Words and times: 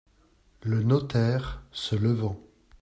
Le 0.63 0.81
notaire, 0.81 1.61
se 1.71 1.95
levant. 1.95 2.39